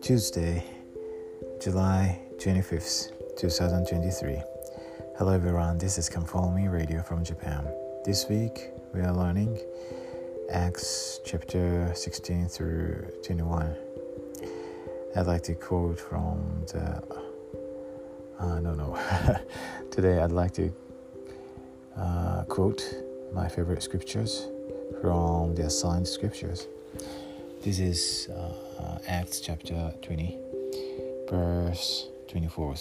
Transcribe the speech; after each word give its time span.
Tuesday, 0.00 0.62
July 1.60 2.20
25th, 2.36 3.10
2023. 3.36 4.40
Hello 5.18 5.32
everyone, 5.32 5.76
this 5.78 5.98
is 5.98 6.08
Come 6.08 6.24
Follow 6.24 6.52
Me 6.52 6.68
Radio 6.68 7.02
from 7.02 7.24
Japan. 7.24 7.66
This 8.04 8.28
week 8.28 8.70
we 8.94 9.00
are 9.00 9.12
learning 9.12 9.58
Acts 10.48 11.18
chapter 11.24 11.90
16 11.92 12.46
through 12.46 13.08
21. 13.24 13.74
I'd 15.16 15.26
like 15.26 15.42
to 15.42 15.56
quote 15.56 15.98
from 15.98 16.62
the. 16.68 17.02
Uh, 18.38 18.60
no, 18.60 18.74
no. 18.74 18.96
Today 19.90 20.20
I'd 20.20 20.30
like 20.30 20.52
to 20.52 20.72
uh, 21.96 22.44
quote 22.44 22.82
my 23.32 23.48
favorite 23.48 23.82
scriptures 23.82 24.46
from 25.00 25.54
the 25.54 25.64
assigned 25.66 26.06
scriptures. 26.06 26.66
This 27.62 27.78
is 27.78 28.28
uh, 28.28 28.98
Acts 29.06 29.40
chapter 29.40 29.92
20, 30.02 30.38
verse 31.30 32.08
24. 32.28 32.74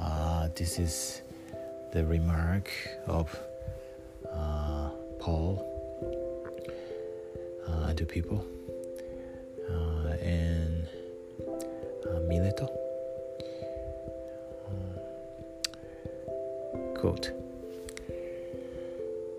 Uh, 0.00 0.48
this 0.54 0.78
is 0.78 1.22
the 1.92 2.04
remark 2.04 2.70
of 3.06 3.36
uh, 4.32 4.90
Paul 5.18 5.64
uh, 7.68 7.94
to 7.94 8.04
people 8.04 8.44
uh, 9.70 10.16
in 10.22 10.86
uh, 11.48 12.20
Mileto. 12.28 12.70
Quote 16.96 17.45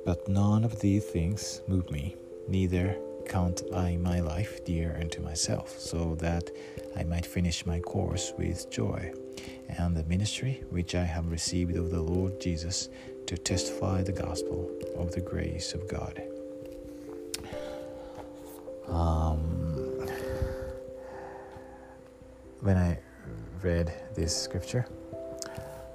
But 0.08 0.30
none 0.30 0.64
of 0.64 0.80
these 0.80 1.04
things 1.04 1.62
move 1.68 1.92
me, 1.92 2.16
neither 2.48 2.96
count 3.26 3.64
I 3.76 3.98
my 3.98 4.22
life 4.22 4.64
dear 4.64 4.98
unto 5.02 5.22
myself, 5.22 5.78
so 5.78 6.16
that 6.20 6.50
I 6.96 7.04
might 7.04 7.26
finish 7.26 7.66
my 7.66 7.82
course 7.82 8.32
with 8.38 8.72
joy, 8.72 9.12
and 9.68 9.98
the 9.98 10.06
ministry 10.06 10.64
which 10.70 10.96
I 10.96 11.04
have 11.04 11.30
received 11.30 11.76
of 11.76 11.92
the 11.92 12.00
Lord 12.00 12.40
Jesus 12.40 12.88
to 13.26 13.38
testify 13.38 14.02
the 14.02 14.14
gospel 14.14 14.72
of 14.96 15.12
the 15.12 15.20
grace 15.20 15.74
of 15.74 15.90
God. 15.90 16.24
Um, 18.88 20.08
when 22.62 22.78
I 22.78 22.98
read 23.62 23.92
this 24.16 24.34
scripture, 24.34 24.88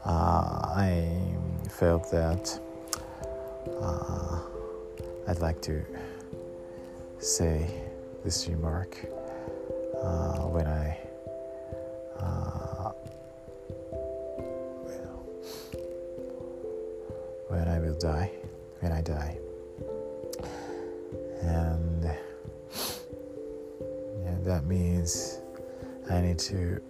uh, 0.05 0.61
I 0.77 1.35
felt 1.71 2.11
that 2.11 2.61
uh, 3.81 4.41
I'd 5.29 5.39
like 5.41 5.61
to 5.63 5.85
say 7.19 7.71
this 8.25 8.49
remark 8.49 8.97
uh, 10.03 10.43
when 10.49 10.67
I 10.67 10.99
uh, 12.19 12.91
when 17.49 17.69
I 17.69 17.79
will 17.79 17.99
die, 17.99 18.31
when 18.81 18.93
I 18.93 19.01
die, 19.01 19.39
and 21.43 22.05
yeah, 24.25 24.37
that 24.45 24.65
means 24.67 25.39
I 26.11 26.21
need 26.21 26.39
to 26.41 26.81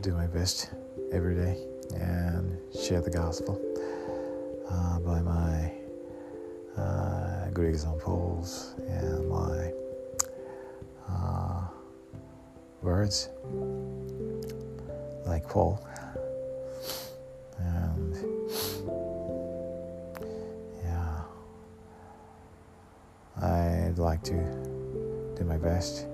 do 0.00 0.12
my 0.12 0.26
best 0.26 0.70
every 1.12 1.34
day 1.34 1.58
and 1.94 2.58
share 2.74 3.00
the 3.00 3.10
gospel 3.10 3.60
uh, 4.70 4.98
by 5.00 5.20
my 5.20 5.43
good 7.54 7.66
examples 7.66 8.74
and 8.88 9.28
my 9.28 9.72
uh, 11.08 11.60
words, 12.82 13.28
like 15.24 15.48
Paul. 15.48 15.80
And 17.58 18.16
yeah, 20.82 21.20
I'd 23.40 23.98
like 23.98 24.24
to 24.24 24.32
do 25.38 25.44
my 25.44 25.56
best 25.56 26.06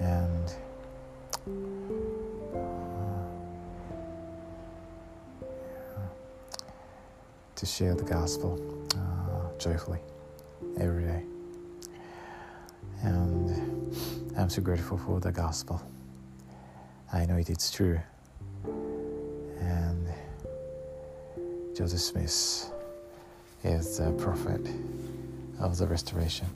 and 0.00 0.54
to 7.54 7.66
share 7.66 7.94
the 7.94 8.04
gospel 8.04 8.58
uh, 8.96 9.58
joyfully 9.58 9.98
every 10.78 11.04
day. 11.04 11.22
And 13.02 13.94
I'm 14.36 14.50
so 14.50 14.62
grateful 14.62 14.98
for 14.98 15.20
the 15.20 15.32
gospel. 15.32 15.82
I 17.12 17.26
know 17.26 17.36
it 17.36 17.48
is 17.48 17.70
true. 17.70 17.98
And 19.60 20.08
Joseph 21.76 22.00
Smith 22.00 22.72
is 23.64 23.98
the 23.98 24.12
prophet 24.18 24.66
of 25.60 25.78
the 25.78 25.86
restoration. 25.86 26.46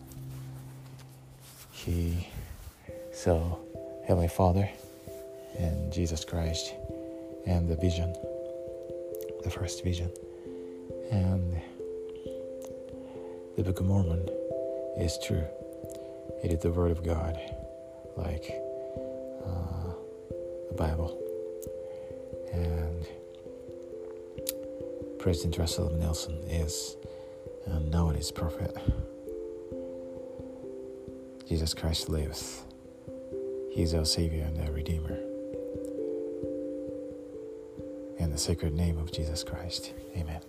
He 1.71 2.29
saw 3.13 3.57
Heavenly 4.07 4.29
Father 4.29 4.69
and 5.59 5.93
Jesus 5.93 6.25
Christ 6.25 6.75
and 7.47 7.69
the 7.69 7.77
vision, 7.77 8.15
the 9.43 9.51
first 9.51 9.83
vision. 9.83 10.11
And 11.11 11.52
the 13.63 13.71
Book 13.71 13.79
of 13.79 13.87
Mormon 13.87 14.29
is 14.99 15.17
true. 15.25 15.45
It 16.43 16.53
is 16.53 16.63
the 16.63 16.73
Word 16.73 16.91
of 16.91 17.05
God, 17.05 17.39
like 18.17 18.61
uh, 19.47 19.93
the 20.69 20.75
Bible. 20.77 21.17
And 22.53 23.07
President 25.21 25.59
Russell. 25.59 25.91
Nelson 25.91 26.35
is 26.49 26.97
uh, 27.71 27.79
known 27.79 28.17
as 28.17 28.33
prophet. 28.33 28.77
Jesus 31.49 31.73
Christ 31.73 32.09
lives. 32.09 32.63
He 33.71 33.83
is 33.83 33.95
our 33.95 34.05
Savior 34.05 34.43
and 34.43 34.61
our 34.61 34.73
Redeemer. 34.73 35.17
In 38.19 38.33
the 38.33 38.39
sacred 38.39 38.75
name 38.75 38.99
of 38.99 39.13
Jesus 39.13 39.45
Christ. 39.45 39.93
Amen. 40.17 40.41